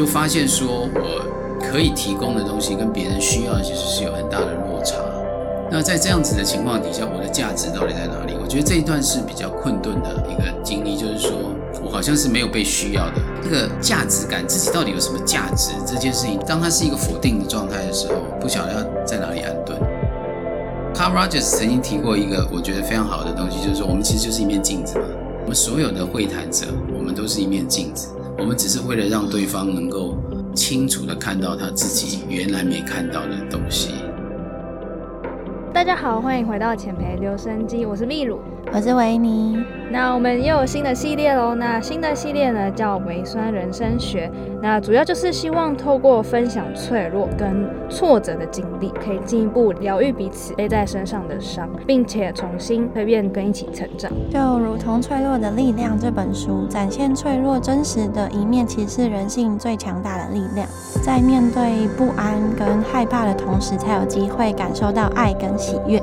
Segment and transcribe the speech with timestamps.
[0.00, 4.96] 就发现说我可以提供的东西跟别人需要的其实是有很大的落差。
[5.70, 8.32] 那在这样子的情况底下，我的价值到底在哪里？
[8.40, 11.32] 我觉得这一段是比较困顿的一个经历，就是说
[11.84, 13.16] 我好像是没有被需要的。
[13.44, 15.72] 这个价值感，自己到底有什么价值？
[15.86, 19.78] 这件事情，当它是一个否定的状态的时候，不晓得要在哪里安顿。
[20.94, 25.04] Carl Rogers 曾经提过一个我觉得非常好的东西，就是说我们其实就是一面镜子嘛。
[25.42, 28.08] 我们所有的会谈者，我们都是一面镜子，
[28.40, 30.16] 我们只是为了让对方能够
[30.54, 33.92] 清楚的看到他自己原来没看到的东西。
[35.74, 38.40] 大家好，欢迎回到浅培留声机，我是秘鲁，
[38.72, 39.58] 我是维尼。
[39.90, 41.54] 那我们又有新的系列喽。
[41.54, 44.30] 那新的系列呢叫维酸人生学。
[44.62, 54.12] 那主要就是希望透过分享脆弱跟挫折的经历，可以进一步疗愈彼此背在身上的伤，并且重新蜕变跟一起成长。
[54.30, 60.68] 就如同《脆弱的力量》这本书，展现脆弱真实的一面，其实是人性最强大的力量。
[61.02, 66.00] 在面对不安跟害怕的同时，才有机会感受到爱跟喜悦。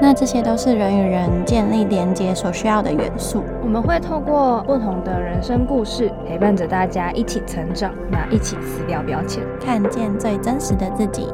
[0.00, 3.42] 那这些都是人与人建立连接所需要的元素。
[3.62, 11.26] 我们会透过不同的人生故事，陪伴着大家一起成长，那一起撕掉标签，看见最真实的自己。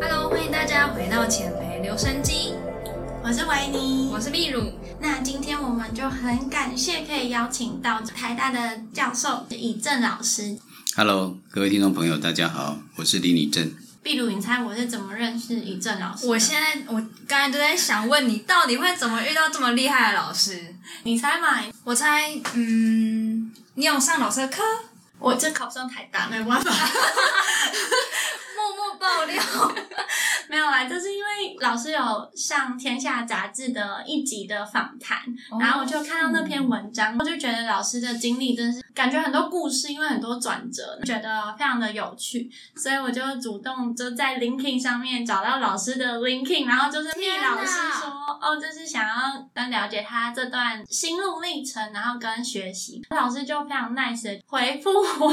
[0.00, 2.54] Hello，欢迎大家回到浅培留声机，
[3.24, 4.60] 我是维尼，我是秘鲁。
[5.00, 8.58] 那今天我们就很感谢可以邀请到台大的
[8.92, 10.58] 教授以正老师。
[10.94, 13.72] Hello，各位听众朋友，大家好，我是李李正。
[14.02, 16.26] 秘鲁，你猜我是怎么认识以正老师？
[16.26, 16.94] 我现在我
[17.28, 20.74] 刚才都在想问你，到底会怎么遇到这么厉害的老师？
[21.02, 21.62] 你猜嘛？
[21.84, 24.62] 我猜，嗯，你有上老师的课？
[25.18, 26.70] 我这考不上台大，没办法。
[28.56, 29.42] 默默爆料，
[30.48, 35.18] 没有啦，就是因为老师有上《天下》杂志的一集的访谈，
[35.58, 47.70] 然后我就看到那篇文章，我就觉得老师的经历真是感觉很多故事，因为很多转折，觉得非常的有趣，所以我就主动就在 LinkedIn 上面找到老师的 LinkedIn，然后就是替老师
[48.00, 55.28] 说，哦，就是想要跟了解他这段心路历程，然后跟学习，老师就非常 nice 的回复我，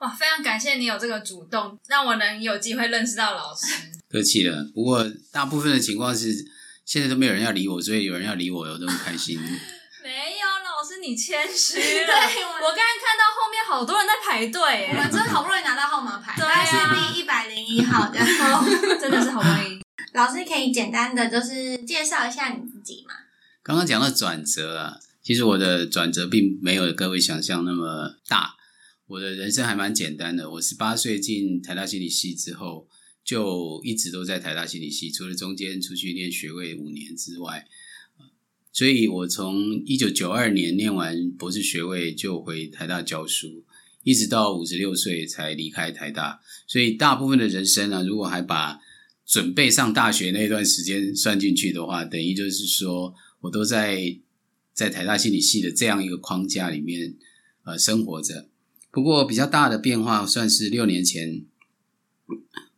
[0.00, 3.74] 哇，非常感谢你有这个主动，让我能有机会认识到老师。
[4.10, 6.32] 客气了，不过大部分的情况是
[6.86, 9.38] 现在都没有人要理我，所以有人要理我，我都很开心。
[10.02, 10.47] 没有
[11.08, 12.06] 你谦虚了。
[12.06, 18.18] 对，我刚才看到后面好多人在排队，我们真好不容易拿到号码牌，对啊，是第一百零一号的，
[19.00, 19.80] 真的是好不容易。
[20.12, 23.14] 老师可以简单的就是介绍一下你自己吗？
[23.62, 28.56] 刚刚讲到转折啊，其实我的转折并没有各位想象那么大。
[29.06, 32.86] 我的人生还蛮简单的，我十八岁进台大心理系之后，
[33.24, 37.66] 就一直都在台大心理系，除了中间出去念学位五年之外，
[38.78, 43.64] 所以我从一九九二年念完博士学位就回台大教书，
[44.04, 46.38] 一直到五十六岁才离开台大。
[46.68, 48.78] 所以大部分的人生呢，如果还把
[49.26, 54.16] 准备上大学那段时间算进去的话，等于就是说我都在
[54.72, 57.16] 在台大心理系的这样一个框架里面
[57.64, 58.48] 呃生活着。
[58.92, 61.44] 不过比较大的变化，算是六年前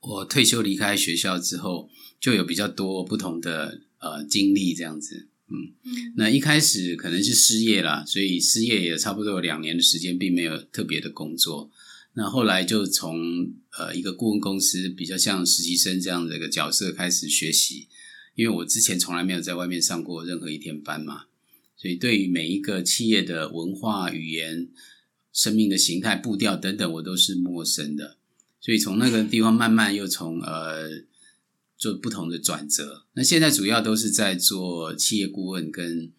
[0.01, 5.27] 我退休离开学校之后，就有比较多不同的呃经历这样子。
[5.51, 11.71] 嗯，那一开始可能是失业啦，所以失业也差不多有两年的时间，并没有特别的工作。
[12.15, 17.89] 那后来就从呃一个顾问公司，比较像实习生这样的一个角色开始学习，
[18.35, 21.25] 因为我之前从来没有在外面上过任何一天班嘛，
[21.77, 24.69] 所以对于每一个企业的文化语言。
[25.33, 28.17] 生命的形态、步调等等，我都是陌生的，
[28.61, 30.89] 所以从那个地方慢慢又从呃
[31.81, 33.07] 做不同的转折。
[33.15, 36.13] 那现在主要都是在做企业顾问跟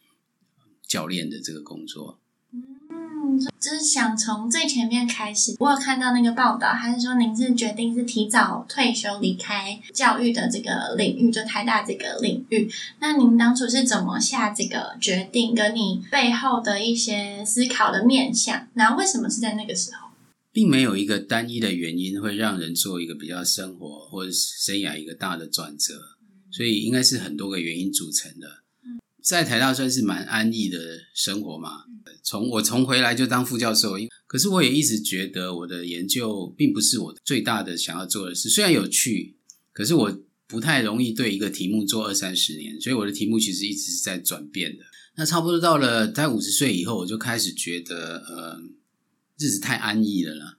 [0.88, 2.18] 教练的这个工作。
[2.52, 5.56] 嗯，就是想从最前面开始。
[5.60, 12.68] 我有看到那个报道，还是说您是决定是提早退休离开教育的这个领域，就台大这个领域。
[13.00, 15.54] 那您当初是怎么下这个决定？
[15.54, 20.01] 跟你背后的一些思考的面向，然后为什么是在那个时候？
[20.52, 25.94] 并没有一个单一的原因会让人做一个比较生活或者生涯一个大的转折，
[26.52, 28.64] 所以应该是很多个原因组成的。
[29.24, 30.78] 在台大算是蛮安逸的
[31.14, 31.84] 生活嘛。
[32.24, 33.92] 从我从回来就当副教授，
[34.28, 38.50] 可是我也一直觉得我的研究并不是我最大的想要做的事。
[38.50, 39.38] 虽然有趣，
[39.72, 44.84] 可是我不太容易对一个题目做二三十年，所以我的题目其实一直是在转变的。
[45.16, 48.58] 那差不多到了在五十岁以后，我就开始觉得，呃，
[49.42, 50.58] 日子太安逸了啦，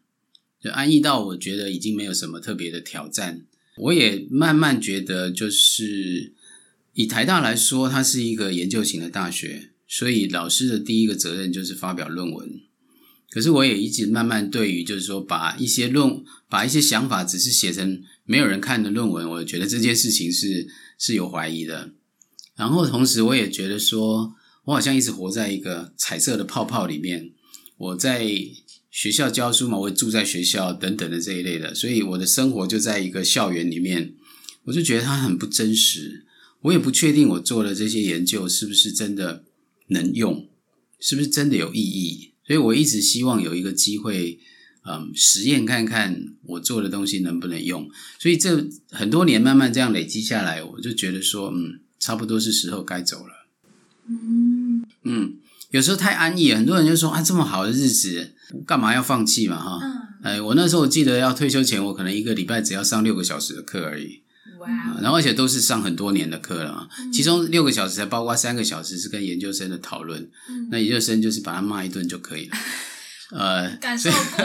[0.61, 3.46] 就安逸到我觉得已经没有什么特别的挑战。
[3.76, 6.32] 我也慢慢觉得，就是
[6.94, 9.70] 以台大来说，它是一个研究型的大学。
[9.87, 12.61] 所以老师的第一个责任就是发表论文。
[13.31, 20.67] 可是我也一直慢慢对于就是说把一些论把一些想法只是写成没有人看的论文，我觉得这件事情是
[20.99, 21.93] 是有怀疑的。
[22.56, 24.34] 然后同时我也觉得说，
[24.64, 27.32] 我好像一直活在一个彩色的泡泡里面。
[27.79, 28.29] 我在
[28.93, 34.12] 学校教书嘛，我住在学校等等的这一类的，所以我的生活就在一个校园里面，
[34.65, 36.27] 我就觉得它很不真实。
[36.61, 39.44] 我也不确定我做的这些研究是不是真的
[39.89, 40.47] 能用，
[41.00, 42.33] 是不是真的有意义。
[42.47, 44.39] 所以我一直希望有一个机会，
[44.85, 47.89] 嗯，实验看看我做的东西能不能用。
[48.21, 53.49] 所以这很多年慢慢这样累积下来，我就觉得说，嗯，差不多是时候该走了。
[54.06, 55.39] 嗯嗯。
[55.72, 58.34] 有时候太安逸，很多人就说啊，这么好的日子，
[58.66, 59.56] 干嘛要放弃嘛？
[59.56, 59.80] 哈，
[60.22, 64.22] 哎，我那时候我记得要退休前，我可能一个礼拜只要上六个小时的课而已，
[64.60, 64.69] 哇，
[65.00, 70.28] 然后而且都是上很多年的课了嘛，其中六个小时才包括三个小时是跟研究生的讨论，
[70.70, 72.56] 那研究生就是把他骂一顿就可以了。
[73.32, 74.44] 呃，感受过，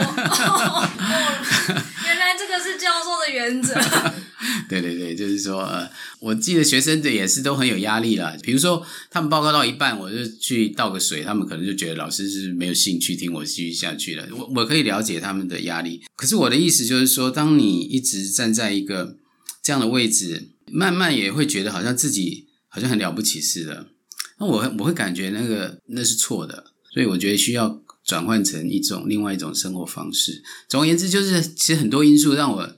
[2.06, 3.74] 原来这个是教授的原则。
[4.68, 5.90] 对对对，就是说，呃，
[6.20, 8.36] 我记得学生的也是都很有压力啦。
[8.42, 14.26] 比如说，他们报告到一半，我就去倒个水，他们可能就觉得老师是没有兴趣听我继续下去了。
[14.32, 19.16] 我我可以了解他们的压力，可是我的意思就是说，当你一直站在一个
[19.62, 23.88] 这样的位置，慢慢也会觉得好像自己好像很了不起似的。
[24.38, 27.82] 那我我会感觉那个那是错的，所以我觉得需要。
[28.08, 30.42] 转换成一种另外一种生活方式。
[30.66, 32.76] 总而言之，就是其实很多因素让我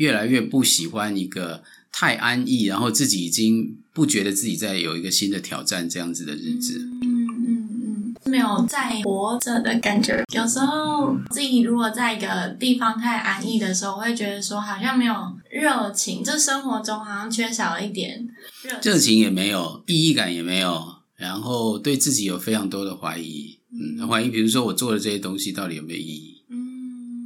[0.00, 1.62] 越来越不喜欢一个
[1.92, 6.78] 太安逸，然后自己已经不觉得自己在有一个新的挑战这样子的日子。
[7.02, 10.24] 嗯嗯嗯，没有在活着的感觉。
[10.34, 15.14] 有时候自己如果在一个地方太安逸的时候，会觉得说好像没有
[15.50, 18.26] 热情，就生活中好像缺少了一点
[18.80, 20.82] 热情，也没有意义感，也没有，
[21.16, 23.58] 然后对自己有非常多的怀疑。
[23.70, 26.39] 嗯，怀疑，比如说我做的这些东西到底有没有意义？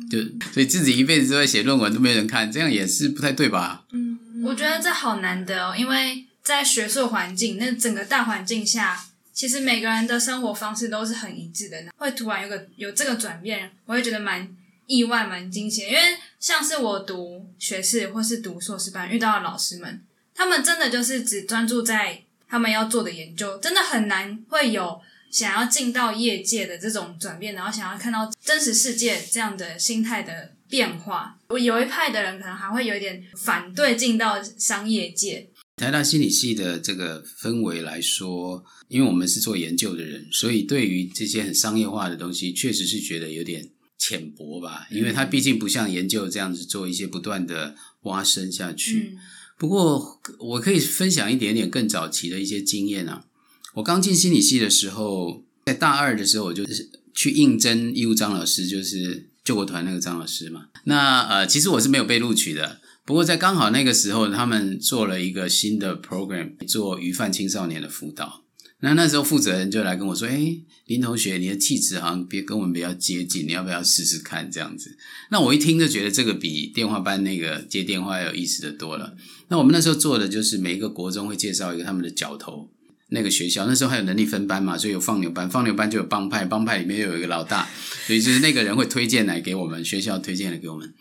[0.05, 3.85] 嗯，就所以自己一辈子都在写论文，都没人看，这样也是不太对吧？
[3.93, 14.49] 嗯，我觉得这好难得哦，因为在学术环境那整个大环境下，其实每个人的生活方式都是很一致的，会突然有个有这个转变，我会觉得蛮
[14.87, 15.83] 意外、蛮惊喜。
[15.83, 16.01] 因为
[16.39, 20.03] 像是我读学士或是读硕士班遇到的老师们，
[20.35, 25.01] 他们真的就是只专注在他们要做的研究，真的很难会有。
[25.35, 35.51] 想要进到业界的这种转变，然后想要看到真实世界这样的心态的变化，我有一派的人可能还会有一点反对进到商业界。
[35.75, 44.87] 台大心理系的这个氛围来说，因为我们是做研究的人，所以对于这些很商业化的东西，确实是觉得有点浅薄吧。
[44.93, 49.19] 因为它毕竟不像研究这样子做一些不断的挖深下去。
[49.59, 53.25] 不过，我可以分享一点点更早期的一些经验啊。
[53.75, 60.67] 我刚进心理系的时候，在大二的时候，我就是去应征义务张老师，就是救国团那个张老师嘛。
[60.85, 62.81] 那呃，其实我是没有被录取的。
[63.05, 68.45] 不过在刚好那个时候，他们做了一个新的 program，做鱼贩青少年的辅导。
[68.81, 74.97] 那那时候负责人就来跟我说：“哎，林同学，你的气质好像别跟我们比较接近，你要不要试试看这样子？”
[75.31, 79.17] 那我一听就觉得这个比电话班那个接电话要有意思的多了。
[79.49, 82.71] 那我们那时候做的就是每一个国中会介绍一个他们的角头。
[83.15, 87.67] 那个学校那时候还有能力分班嘛，所以有放牛班，放牛班就有帮派，帮派里面又有一个老大，
[88.07, 90.93] 所以就是那个人会推荐来给我们学校推荐来给我们。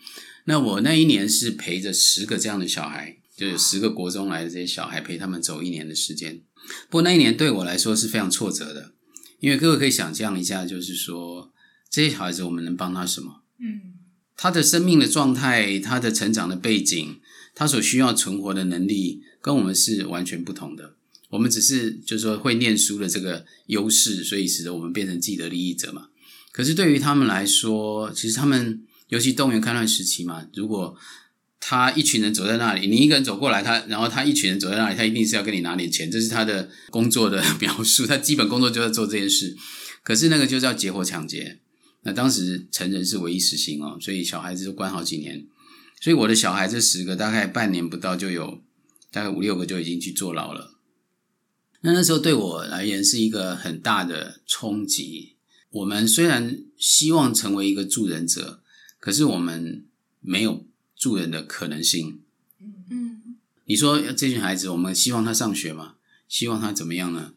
[0.44, 6.40] 那我那一年是陪着十个这样的小孩，就有十个国中来的这些小孩陪他们走一年的时间。
[6.88, 8.92] 不过那一年对我来说是非常挫折的，
[9.40, 11.52] 因为各位可以想象一下，就是说
[11.90, 13.42] 这些小孩子我们能帮他什么？
[13.58, 13.94] 嗯，
[14.36, 17.20] 他的生命的状态，他的成长的背景，
[17.54, 20.94] 他所需要存活的能力，跟我们是完全不同的。
[21.34, 26.06] 我们只是就是说会念书的这个优势，所以使得我们变成既得利益者嘛。
[26.52, 30.96] 可是对于他们来说，其实他们尤其动员戡乱时期嘛，如果
[31.58, 38.06] 他一群人走在那里，你一个人走过来，他然后他一群人走在那里，他一定是要跟你拿点钱，这是他的工作的描述。
[38.06, 39.56] 他基本工作就在做这件事。
[40.04, 41.58] 可是那个就叫劫活抢劫。
[42.02, 45.44] 那当时成人是唯一死刑哦，所以小孩子就关好几年。
[46.00, 48.62] 所以我的小孩这十个大概半年不到就有
[49.10, 50.73] 大概五六个就已经去坐牢了。
[51.84, 55.36] 那那时候对我而言是一个很大的冲击。
[55.70, 58.62] 我们虽然希望成为一个助人者，
[58.98, 59.84] 可是我们
[60.22, 60.64] 没有
[60.96, 62.20] 助人的可能性。
[62.90, 63.36] 嗯，
[63.66, 65.96] 你说这群孩子，我们希望他上学吗？
[66.26, 67.34] 希望他怎么样呢？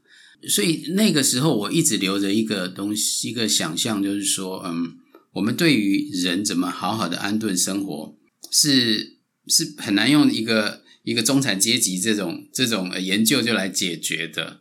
[0.47, 4.95] 所以那个时候，我一直留着一个东西，一个想象，就是说，嗯，
[5.33, 8.15] 我们对于人怎么好好的安顿生活，
[8.49, 10.86] 是是很难用一个。
[11.07, 14.59] 一个中产阶级这种这种研究就来解决的，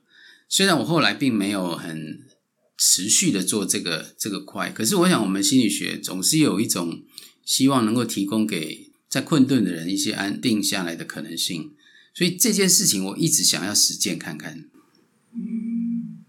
[0.49, 2.21] 虽然我后来并没有很
[2.79, 4.71] 持续的做这个这个块。
[4.71, 7.03] 可是我想，我们心理学总是有一种
[7.45, 11.75] 希望能够提供给在困顿的人一些安定下来的可能性。
[12.15, 14.67] 所以这件事情我一直想要实践看看。
[15.35, 16.23] 嗯，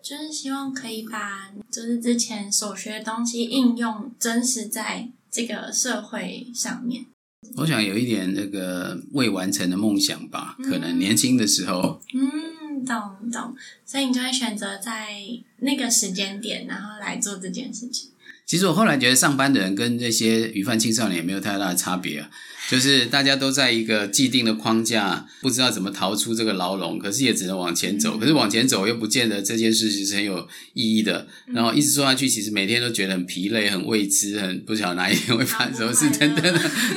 [0.00, 7.06] 就是希望可以把就是之前所学的东西应用真实在这个社会上面。
[7.56, 12.00] 我想有一点那个未完成的梦想吧，可能年轻的时候。
[12.12, 13.54] 嗯，懂懂，
[13.86, 15.22] 所以你就会选择在
[15.58, 18.10] 那个时间点，然后来做这件事情。
[18.46, 22.30] 其实我后来觉得，上班的人跟那些鱼贩青少年也没有太大的差别啊。
[22.66, 28.16] 就是大家都在一个既定的框架，不知道怎么逃出这个牢笼，可是也只能往前走。
[28.16, 31.26] 可是往前走又不见得这件事情是很有意义的。
[31.46, 36.10] 然后一直做下去，其实每天都觉得很疲累、很未知、很不晓得哪一天会发生什么事。
[36.18, 36.40] 真的，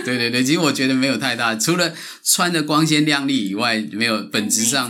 [0.05, 4.89] 对对对，其实我觉得没有太大，除了穿的光鲜亮丽以外，没有本质上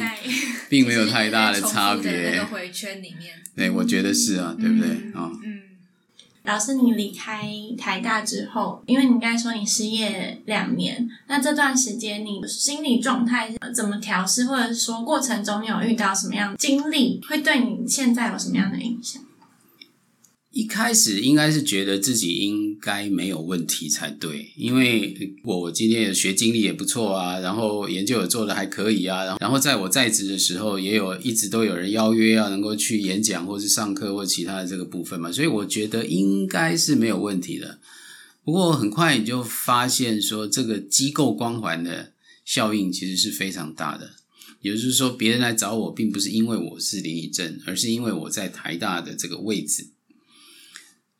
[0.70, 2.32] 并没有 太大的差别。
[2.32, 5.32] 那个回圈里面，对，我觉得是啊，对不对啊？
[5.44, 5.58] 嗯。
[6.48, 7.46] 老师，你离开
[7.78, 19.22] 台大之后，因为你刚才说你失业两年，那这段时间你心理状态怎么调试，或者说过程中有遇到什么样经历，会对你现在有什么样的影响？
[20.50, 37.80] 一开始应该是觉得自己应该没有问题才对，因为我今天的学经历也不错啊，然后研究也做的还可以啊，然后然后在我在职的时候，也有一直都有人邀约啊，能够去演讲或是上课或其他的这个部分嘛，所以我觉得应该是没有问题的。
[38.44, 42.14] 不过很快你就发现说，这个机构光环的
[42.46, 44.12] 效应其实是非常大的，
[44.62, 49.88] 也就是说，别人来找我，并不是因为我是林以正，而是因为我在台大的这个位置。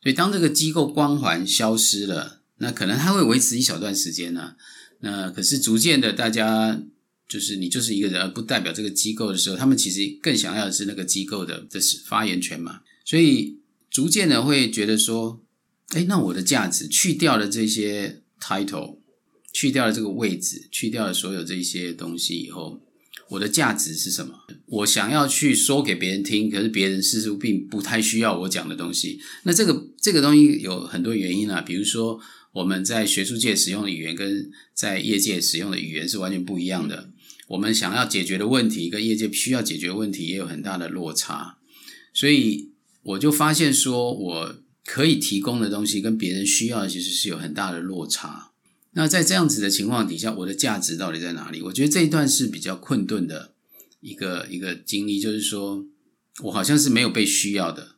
[0.02, 4.54] 所以，当这个机构光环消失了，那可能它会维持一小段时间呢。
[5.00, 6.80] 那可是逐渐的，大家
[7.28, 12.80] 就是你就是一个人，而不代表这个机构的时候，他们其实更想要的是那个机构的这是发言权嘛。
[13.04, 13.58] 所以，
[13.90, 15.40] 逐渐的会觉得说，
[15.88, 18.98] 哎，那我的价值去掉了这些 title，
[19.52, 22.80] 去掉了这个位置，去掉了所有这些东西以后。
[23.30, 24.34] 我的价值是什么？
[24.66, 29.20] 我想要去说给别人听，可是别人似乎并不太需要我讲的东西。
[29.42, 32.18] 那这个这个东西有很多原因啊，比如说
[32.52, 37.10] 我们在学术界使用的语言跟在业界使用的语言是完全不一样的。
[37.48, 41.58] 我们想要解决的问题跟业界需要解决问题也有很大的落差。
[42.12, 42.70] 所以
[43.02, 48.47] 我就发现说，我可以提供的东西跟别人需要的其实是有很大的落差。
[48.98, 51.62] 那在这样子的情况底下，我的价值到底在哪里？
[51.62, 53.52] 我觉得这一段是比较困顿的
[54.00, 55.86] 一个一个经历，就是说
[56.42, 57.94] 我好像是没有被需要的，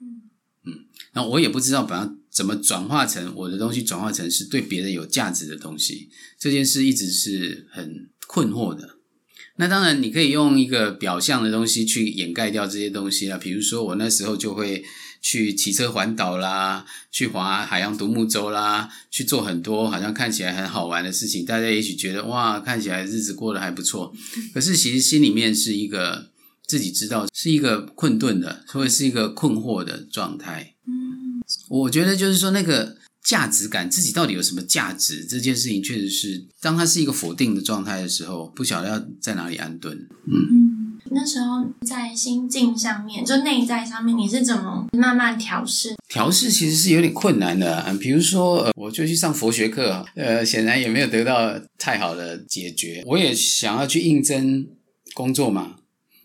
[0.00, 0.30] 嗯
[0.64, 0.84] 嗯，
[1.14, 6.08] 那我也不知道把它怎么转化成我的东西，转化成是对别人有价值的东西，
[6.38, 8.90] 这件事一直是很困惑的。
[9.56, 14.84] 那当然，你可以用一个表象的东西去掩盖掉这些东西啊，比如说我那时候就会。
[15.24, 21.46] 去骑车环岛啦，去划海洋独木舟啦，去做很多好像看起来很好玩的事情。
[21.46, 24.14] 大家也许觉得哇，看起来日子过得还不错。
[24.52, 26.28] 可是其实心里面是一个
[26.66, 30.74] 自己知道是一个困顿的，或者是一个困惑的状态。
[30.86, 31.40] 嗯，
[31.70, 40.06] 我觉得就是说那个价值感，自己到底有什么价值这件事情，确实是当它是一个否定的状态的时候，不晓得要在哪里安顿。
[40.26, 40.73] 嗯。
[41.14, 45.94] 那时候在心境上面，就内在上面，你是怎么慢慢调试？
[46.08, 47.96] 调试其实是有点困难的。
[48.00, 53.02] 比如说，我就去上佛学课，呃，显然也没有得到太好的解决。
[53.06, 54.66] 我也想要去应征
[55.14, 55.76] 工作嘛，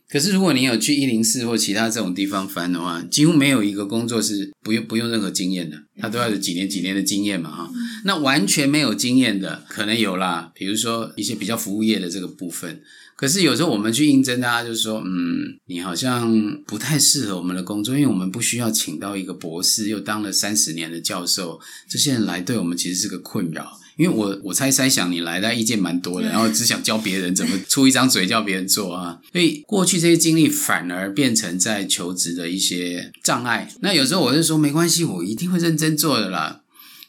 [0.09, 7.69] 可是如果你有去一零四或其他这种地方翻的话，几乎没有一个工作是不用不用任何经验的，他都要有几年几年的经验嘛，哈。
[8.05, 12.81] 那完全没有经验的，可能有啦，比如说一些比较服务业的这个部分。
[13.19, 21.59] 可是有时候我们去应征，大家就说：“嗯，你好像不太适合我们的工作，因为我们不需要请到一个博士，又当了三十年的教授。
[21.89, 23.77] 这些人来对我们其实是个困扰。
[23.97, 29.19] 因为我我猜猜想你来的意见蛮多的，然后只想教别人怎么 出一张嘴叫别人做啊。
[29.33, 33.69] 所以过去这些经历反而变成在求职的一些障碍。
[33.81, 36.61] 那有时候我就说没关系，我一定会认真做的啦。”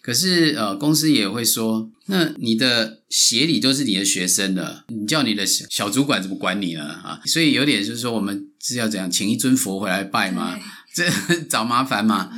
[0.02, 6.84] 可是，呃，公司也会说，那你的协理都是你的学生的，你叫你的小小主管怎么管你呢？
[6.84, 10.58] 啊，所以有点就是说，我们是要怎样请一尊佛回来拜吗？
[10.94, 11.08] 这
[11.48, 12.30] 找麻烦嘛？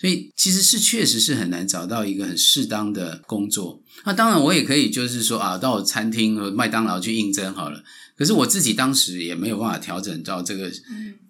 [0.00, 3.82] 所以其实是确实是很难找到一个很适当的工作。
[4.04, 7.82] 那当然，我也可以就是说啊，到餐厅和麦当劳去应征好了。
[8.16, 10.70] 可是我自己当时也没有办法调整到这个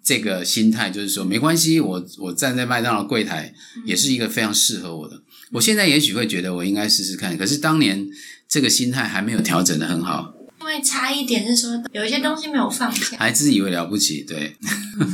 [0.03, 3.53] 这个心态，就是说没关系，我我站在麦当劳柜台
[3.85, 5.21] 也是一个非常适合我的。
[5.51, 8.07] 我现在也许会觉得我应该试试看，可是当年
[8.47, 10.35] 这个心态还没有调整的很好。
[10.61, 14.55] 因为差一点是说有一些东西没有放下，还自以为了不起，对。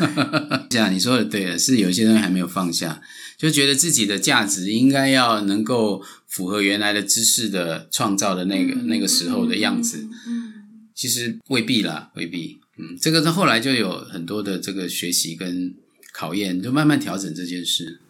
[0.69, 3.01] 这样你说的对了，是有些东西还没有放下，
[3.37, 10.05] 就觉得自己的价值应该要能够符合原来的知识的创造的那个那个时候的样子。
[10.27, 10.53] 嗯，
[10.93, 12.59] 其实未必啦，未必。
[12.77, 15.73] 嗯，这个到后来就有很多的这个学习跟
[16.11, 18.01] 考验，就慢慢调整这件事。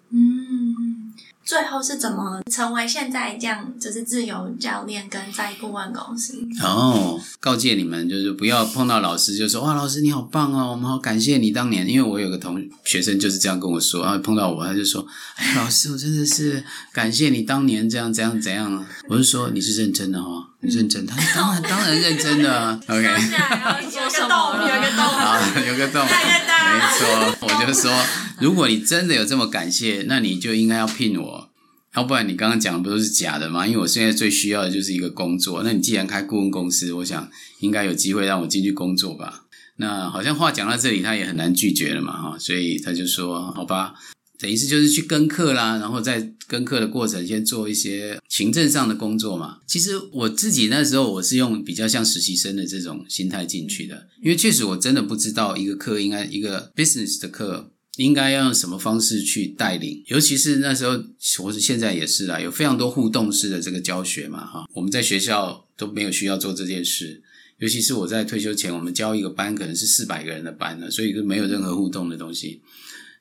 [1.45, 6.33] 最后是怎么成为现在这样，就是自由教练跟在顾问公司？
[6.63, 11.87] 哦，告诫你们就是不要碰到老师就说哇，老师你好棒哦，我们好感谢你当年。
[11.87, 15.05] 因为我有个同学生就是这样跟我说，然后碰到我他就说，
[15.37, 18.83] 哎，老师我真的是感谢你当年这样怎样怎样。
[19.07, 21.05] 我就说你是认真的哦，认真。
[21.05, 22.79] 他说当然 当然认真的。
[22.87, 24.61] OK，要做什么？
[24.61, 27.37] 有个洞，好，有个洞，没错。
[27.41, 27.91] 我就说，
[28.39, 31.49] 如果你真的有这么感谢，那你就应该要聘我。
[31.95, 33.65] 要不然你刚刚讲的不都是假的吗？
[33.65, 35.63] 因为我现在最需要的就是一个工作。
[35.63, 37.29] 那你既然开顾问公司，我想
[37.59, 39.43] 应该有机会让我进去工作吧。
[39.77, 42.35] 那好像话讲到这里，他也很难拒绝了嘛，哈。
[42.37, 43.93] 所以他就说：“好吧，
[44.39, 57.71] 等于是就是去跟课啦，然后在跟课的过程先做一些行政上的工作嘛。”其实我自己那时候我是用比较像实习生的这种心态进去的，因为确实我真的不知道一个课应该一个 business 的课。
[57.97, 60.03] 应该要用什么方式去带领？
[60.07, 61.01] 尤其是那时候，
[61.41, 67.23] 或是现在也是啦，有非常多互动式的这个教学嘛，哈，我们在学校都没有需要做这件事。
[67.59, 72.61] 尤其是我在退休前，我们教一个班可能是四百个人的班呢，所以就没有任何互动的东西。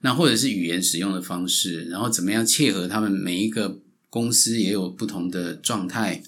[0.05, 6.23] 那或者是语言使用的方式，然后怎么样切合他们每一个公司也有不同的状态，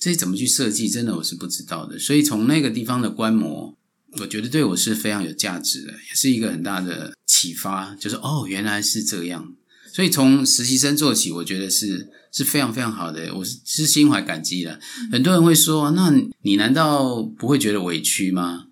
[0.00, 1.98] 这些怎么去设计，真的我是不知道的。
[1.98, 3.76] 所以从那个地方的观摩。
[4.20, 7.94] 我觉得对我是非常有价值的，也是一个很大的启发。
[7.96, 9.52] 就是哦，原来是这样。
[9.92, 13.32] 所以从实习生做起，我觉得是是非常非常好的。
[13.34, 14.80] 我是是心怀感激的。
[15.12, 18.67] 很多人会说：“那你难道不会觉得委屈吗？”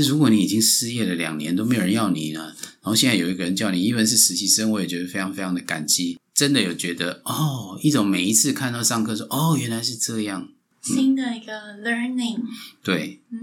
[0.00, 2.40] 是如果你已经失业了两年都没有人要你呢，
[2.80, 6.18] 然后现在有一个人叫你，因为是实习生，我也觉得非常非常的感激。
[6.32, 10.48] 真的有觉得哦，一种每一次看到上课说：“哦，原来是这样。”
[10.80, 11.52] 新的一个
[11.84, 12.40] learning。
[12.82, 13.38] 对，嗯，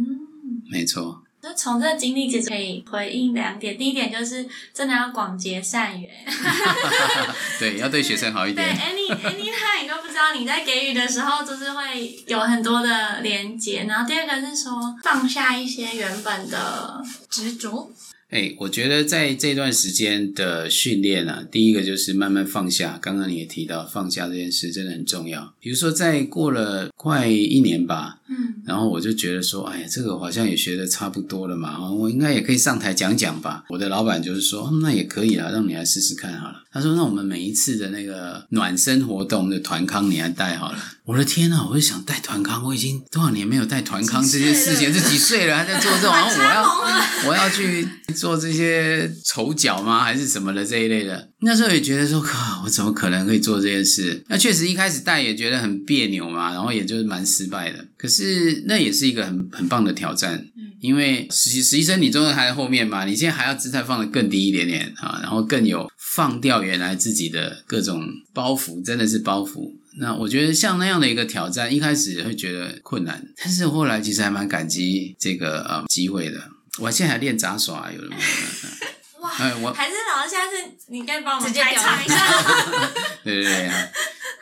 [0.72, 1.24] 没错。
[1.42, 6.10] 那从这个经历其实可以回应两点，第一点就是真的要广结善缘，
[7.58, 8.68] 对，要对学生好一点。
[8.68, 13.86] 对，any anytime 你都不知道你在给予的时候，就是会有很多的连接。
[13.88, 17.90] 然后第二个是说放下一些原本的执着。
[18.30, 23.00] 哎，我觉得在这段时间的训练啊，第一个就是慢慢放下。
[23.02, 25.52] 刚刚你也提到放下这件事真的很重要。
[25.60, 33.64] 比如说，在过了快一年吧，嗯，然后我就觉得说，哎呀，这个好像也学的差不多了嘛，我应该也可以上台讲讲吧。
[33.70, 36.64] 我的老板就是说，那也可以啦，让你来试试看好了。
[36.72, 40.78] 他说，那我们每一次的那个暖身活动的团康，你来带好了。
[41.06, 46.14] 我的天呐，我就想带团康，我已经多少年没有带团康这件事情，是几岁了还在做这种？
[46.14, 47.88] 然后我要我要去
[48.20, 50.04] 做这些丑角吗？
[50.04, 51.30] 还是什么的这一类的？
[51.42, 54.22] 那时候也觉得说，靠，我怎么可能可以做这件事？
[54.28, 57.86] 那确实一开始带也觉得很别扭嘛，然后也就是蛮失败的。
[57.98, 60.46] 可是那也是一个很很棒的挑战，
[60.82, 68.04] 因为实习实习生你终究还在后面嘛，你现在还要姿态放得更低一点点啊，然后更有放掉原来自己的各种
[68.34, 69.72] 包袱，真的是包袱。
[69.98, 76.40] 那我觉得像那样的一个挑战，一开始会觉得困难，但是后来其实还蛮感激这个呃机会的。
[76.80, 78.22] 我现在还练杂耍，有的没有？
[79.22, 80.54] 哇，哎，我还是老师，下次
[80.88, 82.16] 你可以帮我们直接表开场一下。
[83.24, 83.88] 对对对啊，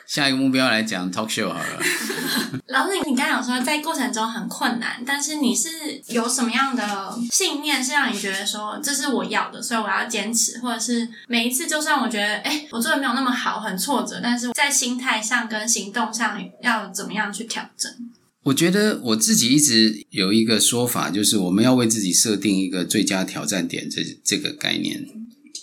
[0.06, 1.82] 下一个目标来讲 talk show 好了。
[2.68, 5.68] 老师，你刚刚有说在过程中很困难，但是你是
[6.06, 17.92] 有什么样的信念是让你觉得说这是我要的，所以我要坚持，或者是每一次就算我觉得哎我做的没有那么好，很挫折，但是在心态上跟行动上要怎么样去调整？
[18.44, 25.06] 我觉得我自己一直有一个说法，就是我们要为自己设定一个最佳挑战点，这这个概念。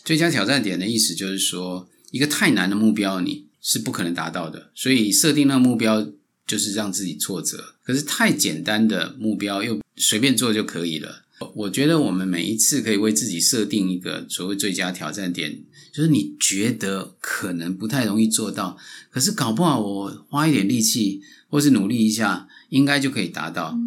[0.04, 6.08] 最佳挑战点的意思就是说，一个太难的目标你是不可能达到的，所以设定那个目标
[6.46, 7.76] 就是让自己挫折。
[7.84, 11.24] 可是太简单的目标又随便做就可以了。
[11.56, 18.78] 我觉得我们每一次可以为自己设定一个所谓最佳挑战点，就是你觉得可能不太容易做到，
[19.12, 23.78] 可是搞不好我花一点力气或是努力一下，应该就可以达到。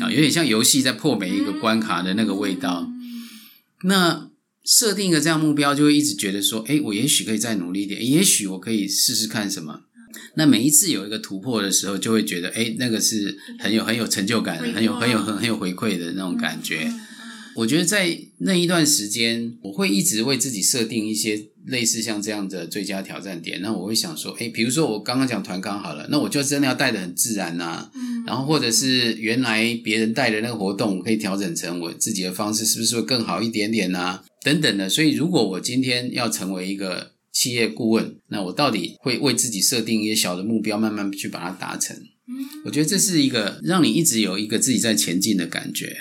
[0.00, 2.90] 啊，有点像游戏在破每一个关卡的那个味道。
[3.84, 4.30] 那
[4.64, 9.82] 设定一个这样目标，就会一直觉得说，哎，我也许可以再努力一点，也许我可以试试看什么。
[10.34, 16.92] 那每一次有一个突破的时候，就会觉得，哎，那个是很有很有成就感的，很有很有很很有回馈的那种感觉。
[17.54, 23.60] 我觉得在那一段时间，我会一直为自己设定一些类似像这样的最佳挑战点。
[23.60, 27.90] 那我会想说，哎，比如说我刚刚讲团康好了，那我就真的要带的很自然呐、
[28.26, 34.20] 然然后或者是原来别人带的那个活动，我可以调整成我自己的方式，是不是会更好一点点呢？
[34.42, 34.88] 等等的。
[34.88, 41.94] 所以，如果我今天要成为一个企业顾问，那我到底会为自己设定一些小的目标，慢慢去把它达成。
[42.64, 45.98] 我觉得这是一个让你一直有一个自己在前进的感觉。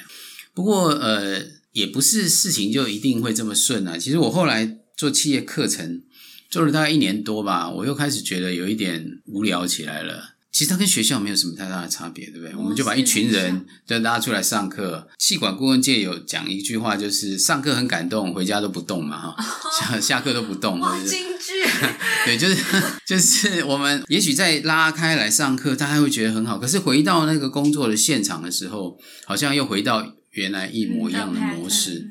[0.54, 1.42] 不过，呃，
[1.74, 3.98] 也不是事情就一定会这么顺啊。
[3.98, 6.04] 其实我后来做企业课程
[6.48, 10.36] 做了大概一年多吧，我又开始觉得有一点无聊起来了。
[10.52, 12.56] 其实它跟学校没有什么太大的差别，对不对？
[12.56, 15.08] 我们就把一群人就拉出来上课。
[15.18, 21.64] 气管顾问界有讲一句话，就是上课很感动，回家都不动嘛，哈，下下课都不动，哇，京剧，
[22.26, 22.58] 对，就是
[23.08, 32.08] 就是我们也许在拉开来上课，大家会觉得很好，可是回到那个工作的现场的时候，好像又回到原来一模一样的模式，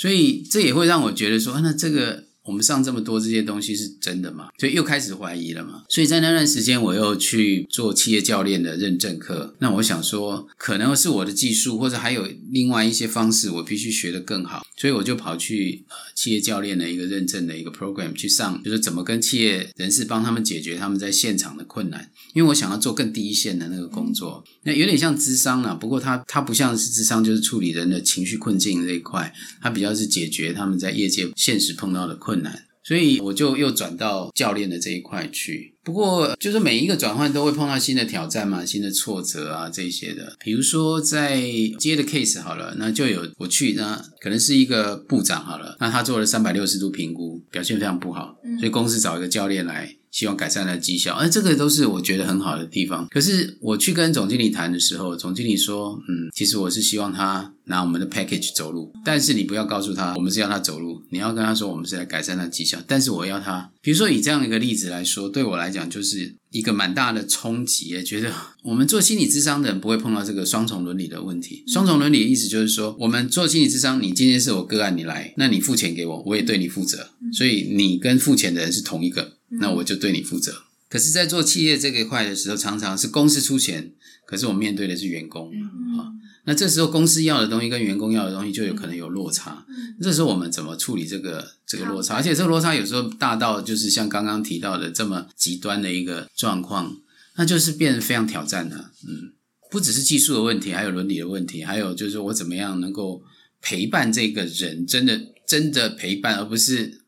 [0.00, 2.29] 所以这也会让我觉得说，那这个。
[2.44, 4.48] 我们上这么多这些东西是真的吗？
[4.58, 5.82] 所以又开始怀疑了嘛。
[5.88, 9.54] 所以在那段时间，我又去做企业教练的认证课。
[9.58, 14.62] 那我想说，可能是我的技术，或者还有另外一些方式，我必须学得更好。
[14.76, 22.10] 所以我就跑去呃企业教练的一个认证的一个 program 去上，就是怎么跟企业人士帮他们解决他们在现场的困难。
[22.32, 25.74] 因为我想要做更第一线的那个工作，那有点像智商了。
[25.74, 32.66] 不过它它不像是智商，就是处理人的情绪困境这一块，它比较是解决他们在业界现实碰到的困难。
[32.82, 35.74] 所以我就又转到教练的这一块去。
[35.84, 40.34] 不过，就是每一个转换都会碰到新的挑战嘛，新的挫折啊这些的。
[40.42, 41.40] 比如说在
[41.78, 49.94] 接的 case 好了，那就有我去，那可能是一个部长好了，那他做了三百六十度评估，表现非常不好，所以公司找一个教练来。
[50.10, 53.06] 希望改善他的绩效，而这个都是我觉得很好的地方。
[53.10, 62.78] 可是我去跟总经理谈的时候，总经理说：“嗯，其实我是希望他拿我们的 package 走路，但是你不要告诉他我们是要他走路，你要跟他说我们是来改善他绩效。
[62.86, 68.02] 但是我要他，比如说以这样一个例子来说，对我来讲就是一个蛮大的冲击。
[68.02, 68.32] 觉得
[68.64, 71.62] 我们做心理智商的人不会碰到这个双重伦理的问题。
[71.68, 80.62] 双重伦理的意思就是说，我们做心理智商，你今天是我个案，你来，那你付钱给我，我也对你负责，所以你跟付钱的人是同一个。”那我就对你负责。
[80.88, 83.92] 可是，在做企业这一块的时候，常常是公司出钱，
[84.26, 85.50] 可是我面对的是员工
[85.98, 86.10] 啊。
[86.44, 89.64] 那这时候公司要的东西跟员工要的东西就有可能有落差。
[90.00, 92.14] 这时候我们怎么处理这个这个落差？
[92.16, 96.96] 而且这个落差有时候大到就是像刚刚提到的这么极端的一个状况，
[97.36, 98.90] 那就是变得非常挑战的。
[99.06, 99.32] 嗯，
[99.70, 103.22] 不只是技术的问题，还有伦理的问题，还有就是我怎么样能够
[103.60, 106.98] 陪伴这个人，真的真的陪伴，而不是。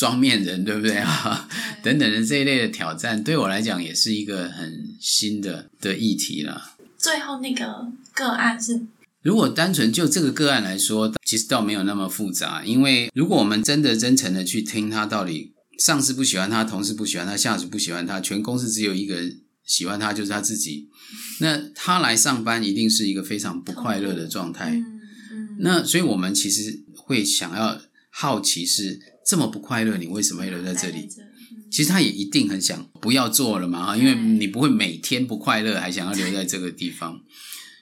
[0.00, 1.46] 双面人，对不对啊？
[1.84, 6.74] 等等的这一类的挑战，对我来讲也是一个很新的的议题了。
[6.96, 8.80] 最后那个个案是，
[9.20, 12.64] 如果单纯就这个个案来说，其实倒没有那么复杂。
[12.64, 20.88] 因为如果我们真的真诚的去听他到底，上司不喜欢他，同事不喜欢他，下属不喜欢他，全公司只有一个人喜欢他，就是他自己。
[21.40, 24.82] 那他来上班一定是一个非常不快乐的状态。
[25.58, 29.09] 那所以我们其实会想要好奇是。
[29.30, 31.08] 这么不快乐，你为什么会留在这里？
[31.70, 37.20] 其实他也一定很想不要做了嘛，因为你不会每天不快乐，还想要留在这个地方。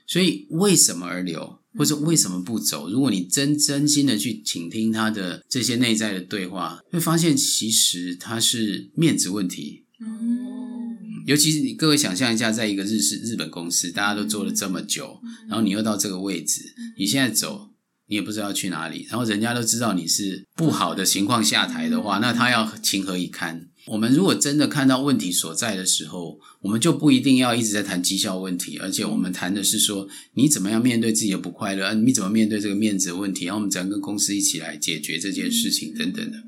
[0.06, 2.90] 所以为什么而留，或者为什么不走？
[2.90, 9.86] 如果你真真心的去倾听他的这些内在的对话，会发现其实他是面子问题。
[10.00, 17.70] 嗯，尤其是你各位想象一下，在一个日式日本公司，大家都做了这么久，然后你又到这个位置，你现在走。
[18.08, 23.68] 你也不知道去哪里，然后人家都知道你是不好的情况下台的话，那他要情何以堪？
[23.86, 36.38] 我们如果真的看到问题所在的时候，我们就不一定要一直在谈绩效问题，而且我们谈的是说你怎么样面对自己的不快乐，你怎么面对这个面子的问题，然后我们怎样跟公司一起来解决这件事情等等的。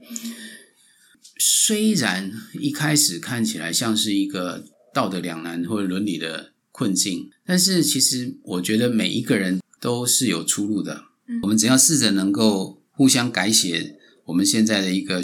[1.39, 11.10] 虽然一开始看起来像是一个道德两难或者伦理的困境，但是其实我觉得每一个人都是有出路的。
[11.43, 15.23] 我们只要试着能够互相改写我们现在的一个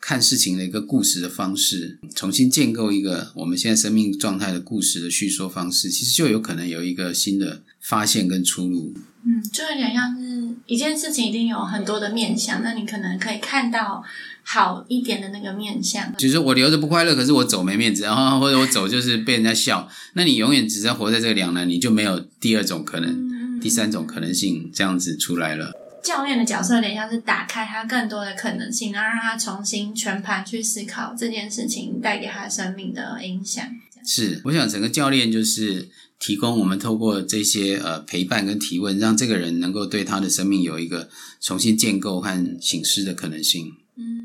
[0.00, 8.94] 看事情的一个故事的方式，重新建构一个我们现在生命状态的故事的叙说方式，其实就有可能有一个新的发现跟出路。
[9.22, 14.02] 嗯，就有点像是一件事情一定有很多的面相，那你可能可以看到
[14.42, 16.16] 好一点的那个面相。
[16.16, 23.29] 就是我留着不快乐，可是我走没面子，然 后或者我走就是被人家笑，那你永远只在活在这个两难，你就没有第二种可能。
[23.60, 25.72] 第三种可能性这样子出来了。
[26.02, 33.64] 教练的角色有点像是打开他更多的可能性，然后让他重新全盘去思考这件事情带给他生命的影响。
[34.04, 43.66] 是，我想整个教练就是提供我们透过这些呃陪伴跟提问，让这个人能够对他的生命有一个重新建构和醒思的可能性。
[43.66, 44.19] 嗯嗯，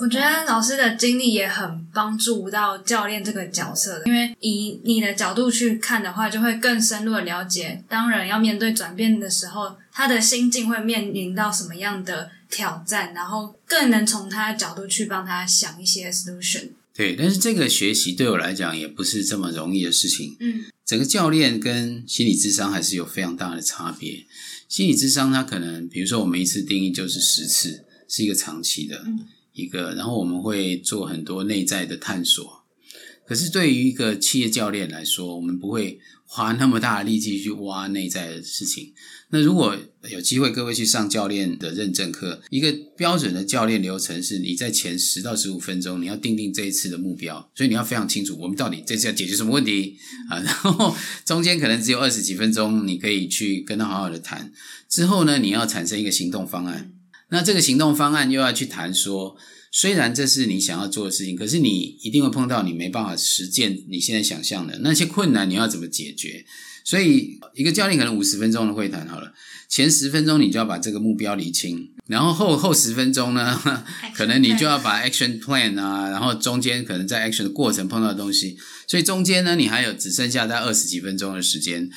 [0.00, 16.70] 我觉得老师的经历也很帮助到教练这个角色，因为以你的角度去看的话，就会更深入的了解，当人要面对转变的时候，他的心境会面临到什么样的挑战，然后更能从他的角度去帮他想一些 solution。
[16.94, 20.36] 对，但是这个学习对我来讲也不是这么容易的事情。
[20.40, 24.24] 嗯，整个教练跟心理智商还是有非常大的差别。
[24.66, 29.04] 心理智商它可能，比如说我们一次定义就是十次，是一个长期的
[29.60, 32.60] 一个，然后我们会做很多内在的探索。
[33.26, 38.92] 可是对于一个企业教练来说，我们不会花那么大的力气去挖内在的事情。
[39.30, 39.76] 那如果
[40.10, 49.96] 有机会，各位去上教练的认证课，一个标准的教练流程是：你在前十到十五分钟，你要定定这一次的目标，所以你要非常清楚，我们到底这次要解决什么问题
[50.28, 50.38] 啊。
[50.42, 54.52] 然后中间可能只有二十几分钟，你可以去跟他好好的谈。
[54.88, 56.92] 之后呢，你要产生一个行动方案。
[57.30, 59.36] 那这个行动方案又要去谈说，
[59.72, 66.44] 虽然这是你想要做的事情，可是你一定会碰到你没办法实践你现在想象的那些困难，你要怎么解决？
[66.82, 69.32] 所以，一个教练可能五十分钟的会谈好了，
[69.68, 73.62] 前十分钟你就要把这个目标理清，然后后后十分钟呢，
[74.14, 78.56] 可能你就要把 action plan 啊，然后中间可能在 action 的过程碰到的东西，
[78.88, 81.88] 所以中间呢，你还有只剩下在二十几分钟的时间，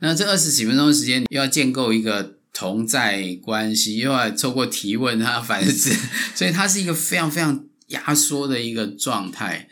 [0.00, 5.94] 那这二十几分钟的时间，又要建构一个同在关系，又要透过提问啊反思，
[6.34, 9.68] 所以它是一个非常非常压缩的一个状态。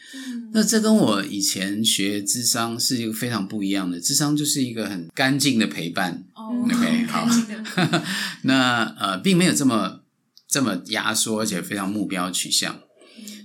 [0.53, 6.25] 那这跟我以前学智商是一个非常不一样的，智商就是一个很干净的陪伴。
[6.35, 7.29] 哦 OK， 好，
[8.43, 10.01] 那呃，并没有这么
[10.49, 12.81] 这么压缩，而且非常目标取向。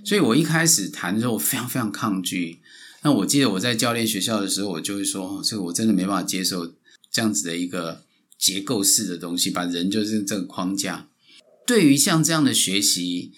[0.04, 2.60] 所以我一开始谈的时候，我非常非常抗拒。
[3.02, 6.66] 那我记得我在教练学校的时候，我就会说，哦这个我真的没办法接受
[7.10, 8.02] 这样子的一个
[8.38, 11.08] 结构式的东西，把人就是这个框架。
[11.66, 13.32] 对于像这样的学习，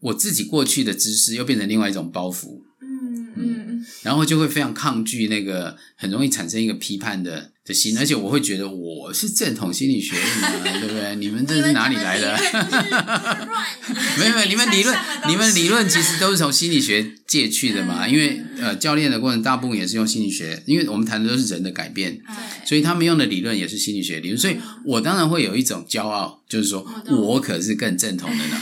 [0.00, 2.62] 我自己过去的知识又变成另外一种包袱。
[2.80, 11.14] 嗯嗯然后就会非常抗拒那个，很容易产生一个批判的的心，而且我会觉得我是正统心理学的嘛， 对不对？
[11.16, 12.36] 你们这是哪里来的？
[14.18, 14.98] 没有没有，你们理论
[15.28, 28.60] 你们理论其实都是从心理学借去的嘛，因为呃教练的过程大部分也是用心理学，因为我们谈的都是人的改变，对，所以他们用的理论也是心理学理论，所以我当然会有一种骄傲，就是说我可是更正统的呢。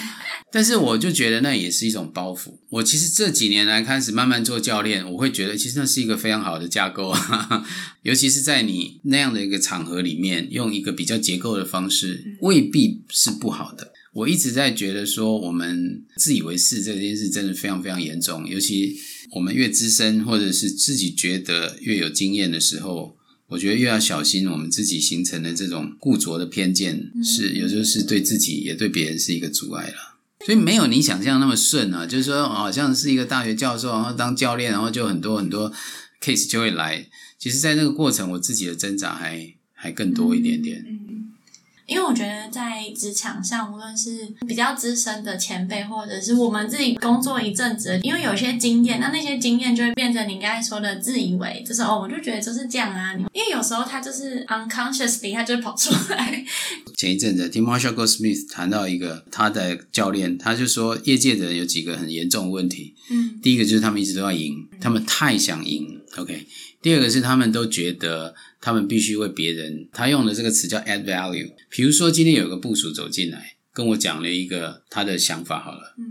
[0.52, 2.58] 但是我就觉得那也是一种包袱。
[2.68, 7.64] 我其实这几年来开始慢慢做教练，我会觉得其实那是一个非常好的架构啊，
[8.02, 13.92] 尤其是在你那样的一个场合里面，用一个比较结构的方式，未必是不好的。
[14.12, 18.96] 我一直在觉得说，我们自以为是这件事真的非常非常严重，尤其
[19.36, 23.16] 我们越资深或者是自己觉得越有经验的时候，
[23.50, 30.10] 我觉得越要小心我们自己形成的这种固着的偏见，是有时候是对自己也对别人是一个阻碍了。
[30.46, 35.70] 所以没有你想象那么顺啊，就是说好像是一个大学教授，然后当教练，然后就很多很多
[36.20, 37.07] case 就会来。
[37.38, 40.85] 其实，在那个过程，我自己的挣扎还还更多一点点。
[41.90, 53.12] 因为我觉得在职场上，无论是比较资深的前辈，或者是我们自己工作一阵子，因为有些经验，那那些经验就会变成你刚才说的自以为，就是哦，我就觉得就是这样啊。
[53.33, 56.44] 因为有时候他就是 unconsciously，他就会跑出来。
[56.96, 62.94] 前一阵子听 Marshall Goldsmith 谈到一个他的教练，他就说业界的人有几个很严重的问题。
[63.11, 66.00] 嗯，第一个就是他们一直都要赢，他们太想赢。
[66.16, 66.46] OK，
[66.81, 71.51] 第二个是他们都觉得他们必须为别人，他用的这个词叫 add value。
[71.70, 76.05] 比如说今天有个部署走进来，跟我讲了一个他的想法，好了，嗯，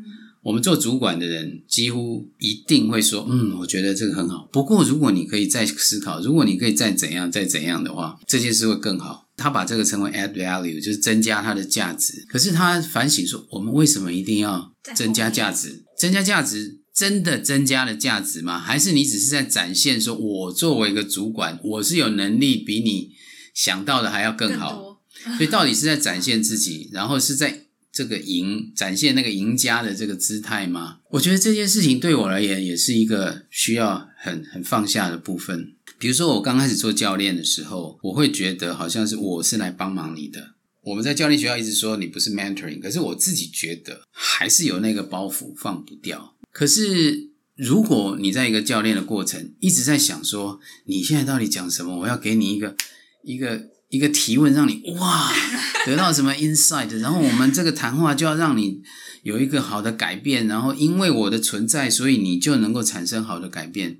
[0.43, 4.49] 我们做主管的人几乎一定会说，嗯，我觉得这个很好。
[4.51, 9.27] 不过如果你可以再思考，如果你可以再怎样再怎样的话，这件事会更好。
[9.37, 12.25] 他把这个称为 add value，就是增加它的价值。
[12.27, 15.81] 可是他反省说，我们为什么一定要增加价值？
[15.97, 18.59] 增加价值真的增加了价值吗？
[18.59, 23.11] 还是你只是在展现说，我作为一个主管，我是有能力比你
[23.53, 24.73] 想到的还要更好？
[24.73, 25.01] 多
[25.37, 30.99] 所以到底是在展现自己， 然后是在这个赢展现那个赢家的这个姿态吗？
[31.11, 35.73] 我觉得这件事情对我而言也是一个需要很很放下的部分。
[35.97, 40.55] 比如说我刚开始做教练的时候，我会觉得好像是我是来帮忙你的。
[40.83, 46.37] 我们在教练学校一直说你不是 mentoring，可是我自己觉得还是有那个包袱放不掉。
[46.59, 52.75] 可是如果你在一个教练的过程一直在想说你现在到底讲什么，我要给你一个
[53.23, 55.31] 一个一个提问，让你哇
[55.87, 58.81] 得到什么 insight，然后我们这个谈话就要让你
[59.23, 63.97] 有一个好的改变，然后因为我的存在，所以你就能够产生好的改变。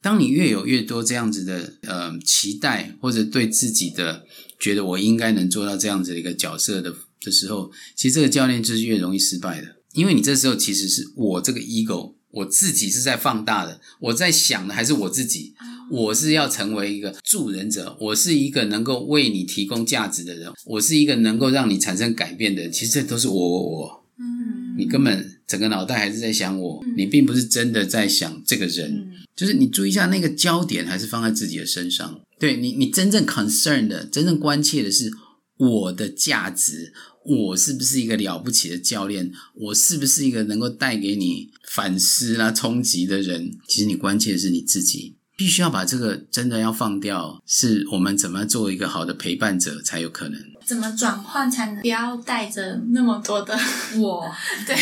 [0.00, 4.24] 当你越有越多这样子的呃期待，或者对自己的
[4.60, 9.74] 觉得我应该能做到这样子的一个角色的的时候，其实这个教练就是越容易失败的。
[9.96, 15.54] 因为你这时候其实是我这个 ego，我自己是在放大的，我在想的还是我自己。
[15.88, 22.72] 我是要成为一个助人者，我是一个能够为你提供价值的人，我是一个能够让你产生改变的人。
[22.72, 29.12] 其实这都是我我我，嗯，你根本整个脑袋还是在想我，你并不是真的在想这个人。
[29.36, 32.20] 就是你注意一下那个焦点还是放在自己的身上。
[32.40, 35.08] 对你，你真正 concern 的、真正关切的是
[35.56, 36.92] 我的价值，
[37.26, 39.32] 我是不是一个了不起的教练？
[39.54, 43.58] 我是不是一个能够带给你反思啊、冲击的人？
[43.66, 45.16] 其实你关切的是你自己。
[45.38, 50.40] 必须要把这个真的要放掉，是我们怎么做一个好的陪伴者才有可能。
[50.64, 53.54] 怎么转换才能不要带着那么多的
[53.98, 54.32] 我？
[54.66, 54.74] 对，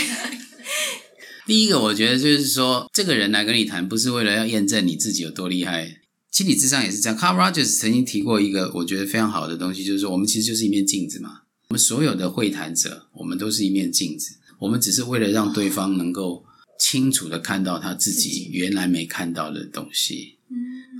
[1.44, 6.00] 第一个，我觉得就是说，这个人来跟你谈，不是为了要验证你自己有多厉害。
[6.30, 7.18] 心理智商也是这样。
[7.18, 11.40] Carl Rogers 曾经提过一个我觉得非常好的东西，就是说，我们其实就是一面镜子嘛。
[11.74, 14.36] 我们所有的会谈者，我们都是一面镜子。
[14.60, 16.44] 我们只是为了让对方能够
[16.78, 20.38] 清楚的看到他自己原来没看到的东西。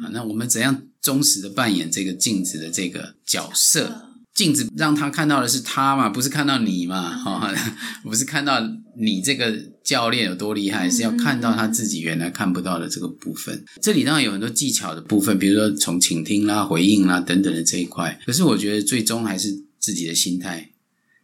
[0.02, 4.08] 啊，那我们怎样忠实的扮演这个镜子的这个角色？
[4.34, 7.16] 镜子让他看到的是他嘛，不是看到你嘛？
[7.16, 7.54] 哈，
[8.02, 8.60] 不是看到
[8.98, 13.64] 你这个教练有多厉害，是要看到他自己原来看不到的这个部分。
[13.80, 18.20] 这里当然有很多技巧的部分，比如说从倾听啦、回应啦等等的这一块。
[18.26, 20.70] 可是我觉得最终还是自己的心态。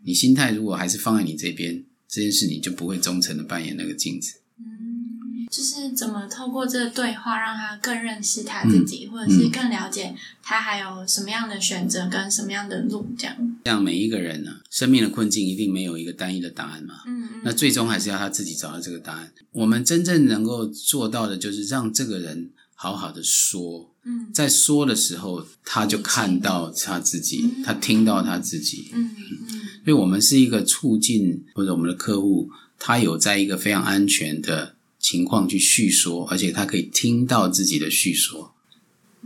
[0.05, 4.35] 你心态如果还是放在你这边，这件事你就不会忠诚的扮演那个镜子。
[4.59, 13.57] 嗯就是怎么透过这个对话，让他更认识他自己，或者是更了解他还有什么样的选择跟什么样的路，这样。
[13.65, 17.03] 像每一个人呢，生命的困境一定没有一个单一的答案嘛。
[17.07, 17.41] 嗯嗯。
[17.43, 19.33] 那最终还是要他自己找到这个答案。
[19.51, 22.51] 我们真正能够做到的，就是让这个人
[22.83, 23.91] 好好的说。
[24.05, 24.33] 嗯。
[24.33, 28.91] 在说的时候，他就看到他自己，他听到他自己。
[28.93, 29.49] 嗯嗯。
[29.85, 34.77] 所以我们是一个促进，或者我们的客户，他有在一个非常安全的。
[35.03, 38.53] 情况去叙说，而且他可以听到自己的叙说。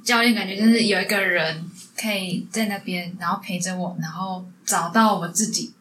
[0.04, 1.64] 教练感觉就是有一个人
[1.96, 5.72] 可以在那边，然后陪着我，然后找到我自己。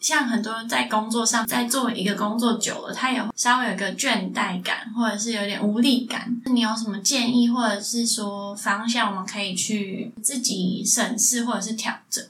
[0.00, 6.40] 像很多人在工作上，在做一个工作久了，他也稍微有个倦怠感，或者是有点无力感。
[6.46, 12.24] 你有什么建议，或者是说方向，我们可以去自己审视或者是调整？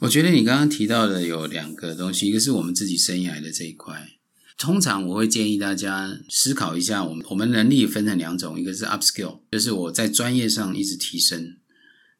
[0.00, 4.08] 我觉得你刚刚提到的有两个东西，一个是我们自己生涯的这一块。
[4.56, 11.56] 通常我会建议大家思考一下，我们我们能力分成两种，一个是 upskill，就是我在专业上一直提升；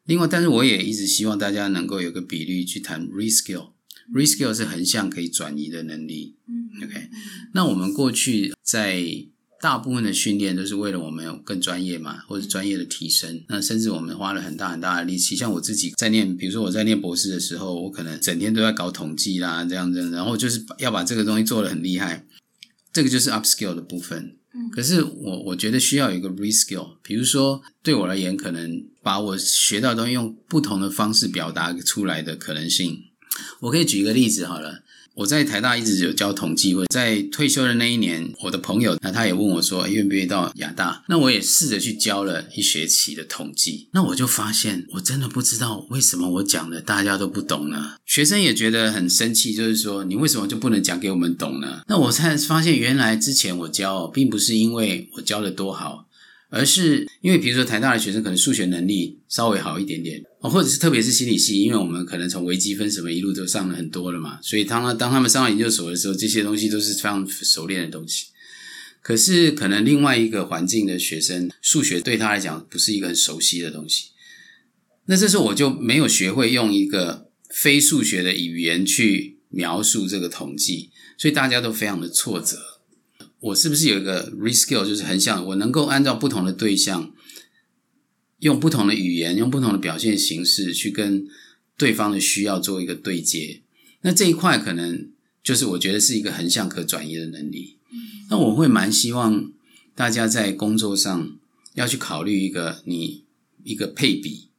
[0.03, 3.07] 另外，但是我也一直希望大家能够有个比率去谈
[4.13, 6.35] reskill，reskill 是横向可以转移的能力。
[6.47, 7.09] 嗯，OK，
[7.53, 9.25] 那我们过去在
[9.61, 13.43] 大部分的训练都是为了我们有更专业嘛，或者专业的提升。
[13.47, 22.27] 那甚至我们花了很大很大的力气，像我自己在念，比如说我在念博士的时候，我可能整天都在搞统计啦，这样子，然后就是要把这个东西做得很厉害。
[22.93, 24.37] 这个就是 upskill 的部分。
[24.53, 32.99] 嗯，可是我我觉得需要有一个 reskill，比如说对我而言，可能把我学到的东西用不同的方式表达出来的可能性。
[33.61, 34.81] 我可以举一个例子好了。
[35.15, 41.05] 我在台大一直有教统计，会在退休的那一年，我的朋友那他也问我说，愿不愿意到亚大？
[41.07, 47.93] 那我也试着去教了一学期的统计，那我就发现，我真的不知道为什么我讲的大家都不懂呢？
[48.05, 51.83] 学生也觉得很生气，就是说你为什么就不能讲给我们懂呢？
[51.87, 56.04] 那我才发现，原来之前我教，并不是因为我教的多好。
[56.55, 68.27] 而是因为，比如说台大的学生可能数学能力稍微好一点点，或者是特别是心理系，因为我们可能从微积分什么一路都上了很多了嘛，所以当他当他们上了研究所的时候，这些东西都是非常熟练的东西。
[69.01, 74.11] 可是可能另外一个环境的学生，数学对他来讲不是一个很熟悉的东西，
[75.07, 82.74] 那这时候我就没有学会用一个非数学的语言去描述这个统计，所以大家都非常的挫折。
[83.45, 87.13] 我是不是有一个 reskill，就是横向我能够按照不同的对象，
[88.39, 91.27] 用不同的语言，用不同的表现形式去跟
[91.77, 93.61] 对方的需要做一个对接。
[94.01, 95.11] 那这一块可能
[95.43, 97.77] 就是我觉得是一个横向可转移的能力。
[98.31, 99.51] 那我会蛮希望
[99.93, 101.37] 大家在工作上
[101.75, 103.25] 要去考虑一个你
[103.63, 104.49] 一个配比。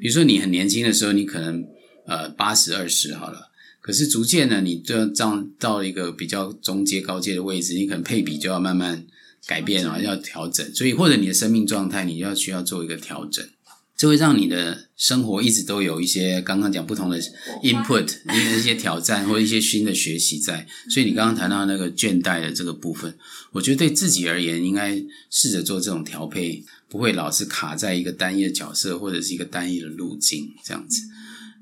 [0.00, 1.66] 比如说你很年轻的时候，你可能
[2.06, 3.49] 呃八十二十好了。
[3.80, 9.06] 可是逐渐呢，你就要到到一个比较中阶、高阶的位置，你可能配比就要慢慢
[9.46, 10.74] 改变啊，要调整。
[10.74, 13.48] 所以或者你的生命状态，你要需要做一个调整，
[13.96, 17.18] 这会让你的生活一直都有一些刚刚讲不同的
[17.62, 18.08] input，
[18.58, 20.66] 一些挑战或者一些新的学习在。
[20.90, 23.16] 所以你刚刚谈到那个倦怠的这个部分，
[23.52, 31.00] 我觉得对自己而言，应该试着做这种调配，不会老是卡在一个单一的角色或者是一个单一的路径这样子。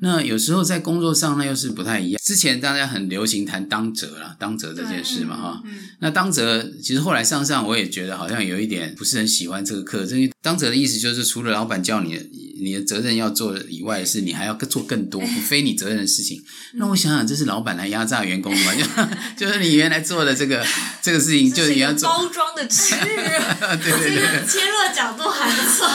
[0.00, 2.20] 那有时候在工作上，那又是不太一样。
[2.24, 5.62] 之前大家很流行谈当责啦，当责这件事嘛，哈。
[5.64, 12.16] 嗯，那当责其实后来上上，我也觉得好像有一点不是很喜欢这个课，因为当责的意思就是除了老板叫你
[12.60, 16.40] 你的责任要做以外的事，你还要做更多非你责任的事情。
[16.74, 18.72] 那我想想，这是老板来压榨员工嘛？
[19.36, 20.64] 就就是你原来做的这个
[21.02, 24.46] 这个事情，就是你要做包装的吃，对对对。
[24.46, 25.88] 切入的角度还不错。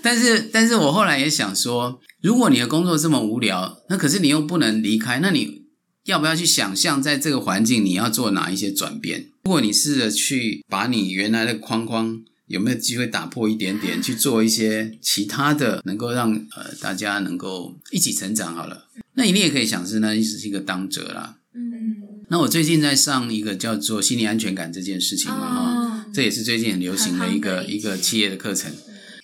[0.00, 5.62] 但是，但是我后来也想说，如果你的工作这么无聊，那可是你又不能离开，那你
[6.04, 9.28] 要不要去想象，在这个环境你要做哪一些转变？
[9.44, 18.54] 如果你试着去把你原来的框框，有没有机会打破一点点，去做一些其他的，能够让呃大家能够一起成长？
[18.54, 21.36] 好了，那你也可以想是那一直是一个当者啦。
[21.54, 28.72] 嗯，那我最近在上一个叫做心理安全感这件事情嘛，哈、这也是最近很流行的一个一个企业的课程。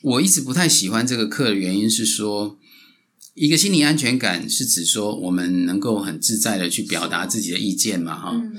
[0.03, 2.59] 我一直不太喜欢这个课的原因是说，
[3.35, 8.53] 一个心理安全感是指说我们能够很自在的去表达自己的意见嘛，哈、嗯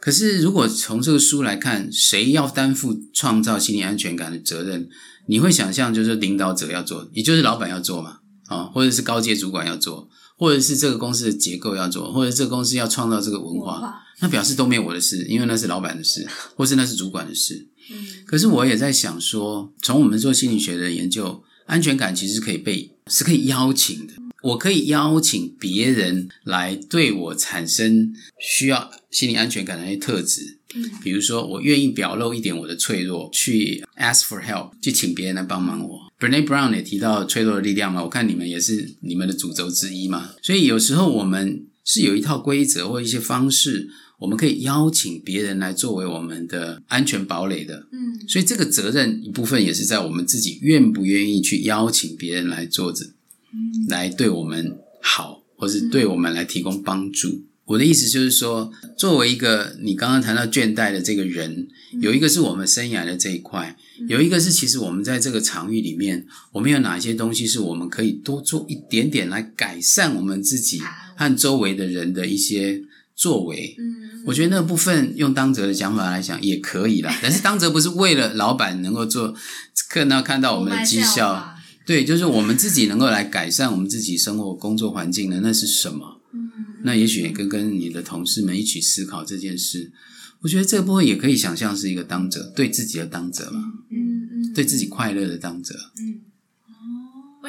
[0.00, 4.88] 可是如果从这个书来看，谁要担负创造心理安全感的责任？
[5.26, 17.68] 你会想象就是领导者要做，也就是老板要做嘛，啊、或者是高阶主管要做，或者是这个公司的结构要做，或者这个公司要创造这个文化，那表示都没有我的事，因为那是老板的事，或是那是主管的事。
[17.90, 24.12] 嗯可是我也在想说，从我们做心理学的研究，安全感其实可以被是可以邀请的。
[24.40, 36.12] 我可以邀请别人来对我产生需要心理安全感的那些特质，嗯比如说我愿意表露一点我的脆弱，去 ask for help，去请别人来帮忙我。
[36.20, 43.88] Brene Brown 也提到脆弱的力量嘛，我看你们也是你们的主轴之一嘛，所以有时候我们是有一套规则或一些方式，
[44.18, 47.86] 我们可以邀请别人来作为我们的安全堡垒的。
[47.92, 48.28] 嗯。
[48.28, 53.04] 所以这个责任一部分也是在我们自己愿不愿意去邀请别人来做着，
[53.52, 53.86] 嗯。
[53.88, 57.44] 来对我们好，或是对我们来提供帮助。
[57.64, 61.68] 我的意思就是说，作为一个你刚刚谈到倦怠的这个人，
[62.00, 63.76] 有一个是我们生涯的这一块，
[64.08, 70.80] 有一个是其实我们在这个场域里面，我们有哪些东西是我们可以多做一点点来改善我们自己
[71.14, 72.82] 和周围的人的一些
[73.18, 73.74] 作为。
[73.78, 79.34] 嗯我觉得那部分用当责的讲法来讲也可以啦， 但是当责不是为了老板能够做
[79.88, 81.54] 看到看到我们的绩效，
[81.86, 86.20] 对，就是我们自己能够来改善我们自己生活工作环境的，那是什么？
[86.34, 86.50] 嗯
[86.82, 89.92] 那也许也跟跟你的同事们一起思考这件事。
[90.40, 93.60] 我觉得这部分也可以想象是一个当者，对自己的当者嘛，
[93.90, 95.74] 嗯嗯，对自己快乐的当者。
[95.98, 96.20] 嗯。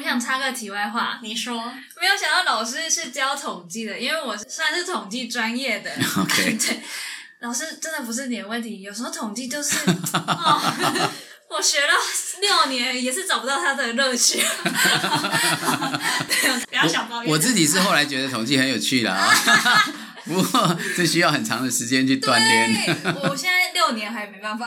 [0.00, 1.62] 我想插个题外话，你说
[2.00, 5.90] 没有想到老师是教统计的，因为我算是统计专业的。
[6.16, 6.82] OK 对，
[7.40, 9.76] 老师真的不是你的问题，有时候统计就是，
[10.16, 10.62] 哦、
[11.50, 11.92] 我学了
[12.40, 14.42] 六年也是找不到它的乐趣。
[16.70, 17.30] 不要小抱怨。
[17.30, 19.30] 我自己是后来觉得统计很有趣的啊，
[20.24, 22.96] 不过这需要很长的时间去锻炼。
[23.22, 24.66] 我现在六年还没办法，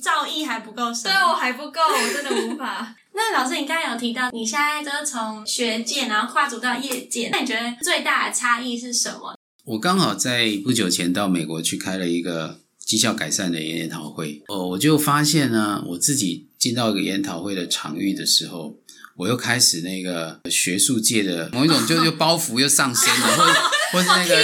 [0.00, 1.12] 造诣还不够深。
[1.12, 2.94] 对我还不够，我真的无法。
[3.14, 9.36] 那老师，你刚才有提到，你现在就是从学界然后跨足到业界，那你觉得最大的差异是什么？
[9.64, 18.76] 我刚好在不久前到美国去开了一个绩效改善的研讨会，哦，我就发现呢，我自己进到一个研讨会的场域的时候，
[19.16, 23.60] 我又开始那个学术界的某一种就 就包袱又上升了，或者
[23.92, 24.34] 或是那个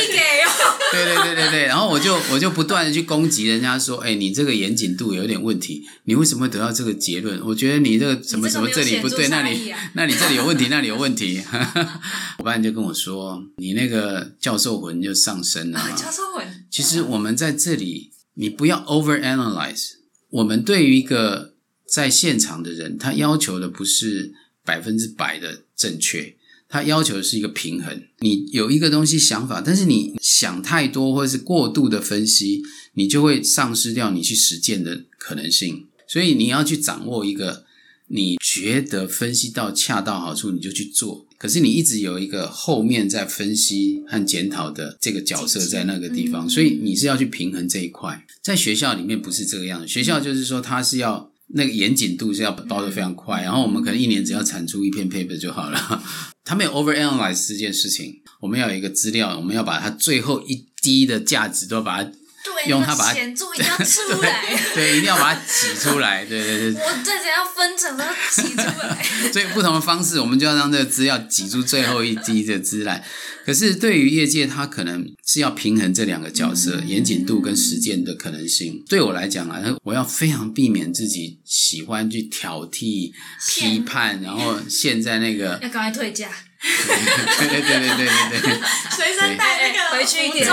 [0.90, 7.40] 对对对对对，然后我就我就不断的去攻击人家说，哎，你这个严谨度有点问题，你为什么会得到这个结论？
[7.44, 11.42] 我觉得你这个什么什么这里不对，那里那里这里有问题，那里有问题。
[12.38, 15.90] 我班人就跟我说，你那个教授魂就上升了嘛。
[15.96, 19.92] 教授魂，其实我们在这里，你不要 over analyze。
[20.30, 21.55] 我们对于一个
[21.86, 24.32] 在现场的人，他要求的不是
[24.64, 26.36] 百分之百的正确，
[26.68, 28.02] 他要求的是一个平衡。
[28.20, 32.62] 你有一个东西想法，但是你想太多或者是过度的分析，
[32.94, 35.86] 你就会丧失掉你去实践的可能性。
[36.06, 37.64] 所以你要去掌握一个
[38.08, 41.26] 你觉得分析到恰到好处，你就去做。
[41.36, 48.26] 可是你一直有一个后面在分析和检讨的这个角色在那个地方，所以你是要去平衡这一块。
[48.42, 56.03] 在学校里面不是这个样子，学校就是说它是要那个严谨度是要包的非常快，然后我们可能一年只要产出一篇 paper 就好了。
[56.44, 62.11] 他没有 over analyze 这件事情，我们要有一个资料，我们要把它最后一滴的价值都把它
[62.55, 64.44] 对，用它把它显著一定要 出来。
[64.74, 66.80] 对，一定要把它挤出来，对对对。
[66.82, 69.03] 我再想要分成都要挤出来。
[69.32, 73.05] 所以不同的方式，我们就要让这个汁要挤出最后一滴的汁来。
[73.46, 78.84] 可是对于业界，它可能是要平衡这两个角色，严谨度跟实践的可能性。
[78.88, 83.12] 对我来讲啊，我要非常避免自己喜欢去挑剔、
[83.49, 86.28] 批判，然后陷在那个要赶快退价。
[86.61, 90.44] 对对对对对对对，随身带那个回去一点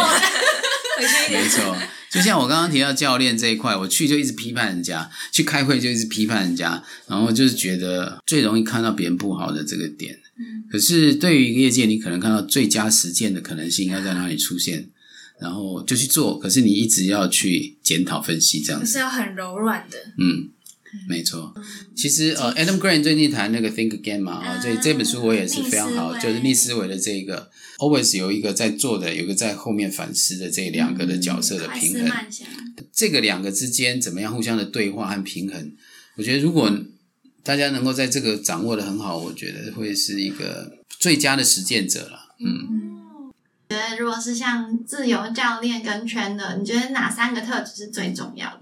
[0.98, 1.50] 回去一点没。
[1.50, 1.78] 错。
[2.12, 10.18] 就像我刚刚提到教练这一块，我去就一直批判人家，去开会就一直批判人家，然后就是觉得最容易看到别人不好的这个点。
[10.72, 14.90] 可是对于业界，你可能看到最佳实践的可能性应该在哪里出现，
[15.40, 16.40] 然后就去做。
[16.40, 18.86] 可是你一直要去检讨分析这样子。
[18.86, 20.50] 可是要很柔软的，嗯，
[21.08, 21.54] 没错。
[21.96, 32.12] 其实呃，Adam Grant 最近谈那个 Think Again 嘛，啊、这这本书我也是非常好，就是逆思维的这个 always 有一个在做的，有一个在后面反思的这两个的角色的平衡。
[32.92, 35.72] 这个两个之间怎么样互相的对话和平衡？
[36.16, 36.72] 我觉得如果
[37.44, 42.36] 大家能够在这个掌握的很好，我觉得会是一个最佳的实践者了。
[42.40, 43.32] 嗯，
[43.70, 48.62] 觉得如果是像自由教练跟圈的，你觉得哪三个特质是最重要的？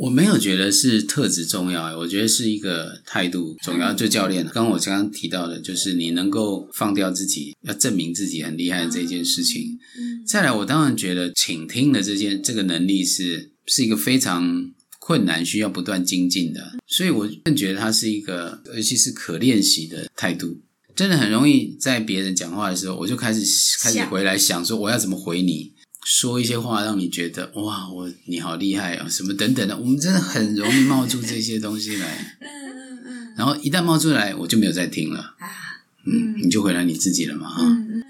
[0.00, 3.92] 我没有觉得是特质重要，我觉得是一个态度重要。
[3.92, 9.78] 就教练，刚刚我刚刚提到的，就是你能够放掉自己，要证明自己很厉害的这件事情。
[9.98, 16.72] 嗯，再来，我当然觉得倾听的这件这个能力是是一个非常困难，需要不断精进的。
[16.86, 20.62] 所以我更觉得它是一个，尤其是可练习的态度。
[20.96, 23.40] 真的很容易在别人讲话的时候，我就开始
[23.82, 25.72] 开始回来想说，我要怎么回你，
[26.04, 29.76] 说一些话让你觉得哇，我你好厉害啊，什么等等的。
[29.76, 33.34] 我们真的很容易冒出这些东西来， 嗯嗯嗯。
[33.36, 35.20] 然后一旦冒出来，我就没有再听了。
[35.38, 35.48] 啊，
[36.06, 38.04] 嗯，你就回来你自己了嘛，哈、嗯嗯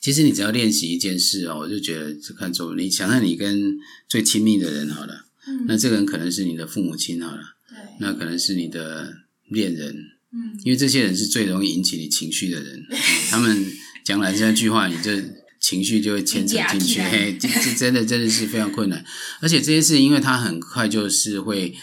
[0.00, 2.76] 其实你只要练习一件事哦，我就觉得就看做。
[2.76, 3.76] 你想想你跟
[4.08, 9.12] 最亲密的人好了，嗯，那这个人可能是你的父母亲好了，对，那可能是你的
[9.48, 9.92] 恋人，
[10.32, 10.54] 嗯。
[10.64, 12.96] 因为这些人是最容易引起你情绪的人， 嗯
[13.30, 13.66] 他们
[14.04, 15.20] 讲来这句话，你这
[15.60, 19.04] 情绪就会牵扯进去，嘿，这这真的真的是非常困难。
[19.40, 21.74] 而且这些事，因为它很快就是会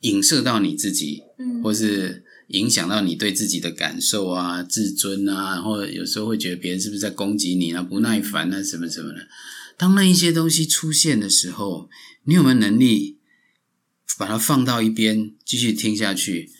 [0.00, 9.28] 影射到你自己，嗯，或是影响到你对自己的感受啊、自尊啊，然后有时候会觉得别人是不是在攻击你啊、不耐烦啊什么什么的。
[9.76, 11.90] 当那一些东西出现的时候，
[12.24, 13.18] 你有没有能力
[14.18, 16.50] 把它放到一边，继续听下去？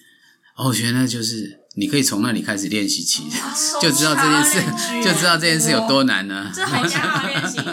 [0.57, 4.63] 哦，我觉得那就是你可以从那里开始练习起， 哦就知道这件事
[5.05, 7.61] 就知道这件事有多难呢、这很想要练习。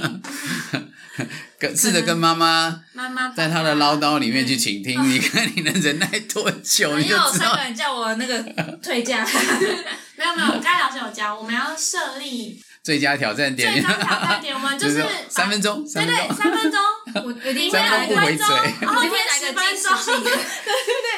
[1.60, 7.64] 跟试着跟妈妈妈妈在她的唠叨里面去倾听，你看你能忍耐多久，因为你就知道有三个。
[7.64, 8.44] 人叫我那个
[8.82, 9.24] 退价，
[10.18, 16.82] 没有没有，刚才老师有教，我们要设立最佳挑战点，最佳挑战点，我们就是是三分钟，对对三分钟，
[17.24, 18.48] 我我一定会三来分钟不回，嘴，
[18.82, 21.13] 然后你会填十分钟，对对对，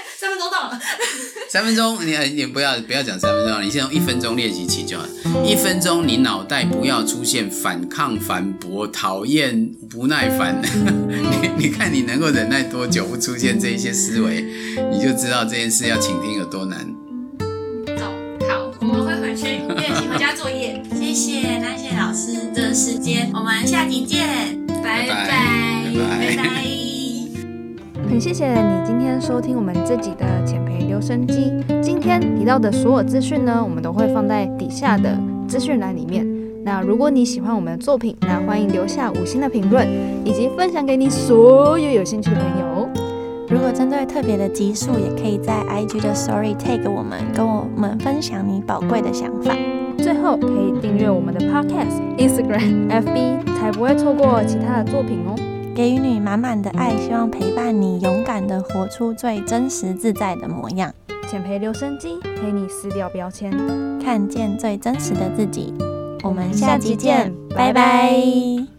[0.45, 0.79] 钟到了。
[1.49, 5.05] 三分钟，你你不要不要讲三分钟，你先用一分钟练习起就好。
[5.45, 10.61] 一分钟，你脑袋不要出现反抗、反驳、讨厌、不耐烦。
[11.57, 14.43] 你你看你能够忍耐多久不出现这一些思维，
[14.91, 16.79] 你就知道这件事要倾听有多难。
[17.97, 18.05] 走，
[18.49, 20.81] 好，我们会回去练习回家作业。
[20.99, 24.27] 谢谢，那谢谢老师的时间，我们下集见，
[24.83, 26.94] 拜拜拜拜拜拜。
[28.07, 31.51] 很谢谢你今天收听我们这集的减肥留声机。
[31.81, 36.25] 今天提到的所有资讯呢，我们都会放在底下的资讯栏里面。
[36.63, 39.87] 那如果你喜欢我们的作品，那欢迎留下五星的评论，
[40.23, 42.89] 以及分享给你所有有兴趣的朋友哦。
[43.49, 49.53] 如果针对特别的集数，也可以在 IG 的 Story tag 我们，跟我们分享你宝贵的想法。
[49.97, 55.35] 最后可以订阅我们的 Podcast、Instagram、FB，才不会错过其他的作品哦。
[55.75, 60.93] 给予你满满的爱，希望陪伴你勇敢的活出最真实自在的模样，
[61.29, 63.51] 减肥留声机陪你撕掉标签。
[64.01, 65.73] 看见最真实的自己。
[66.23, 68.74] 我们下下集集见拜拜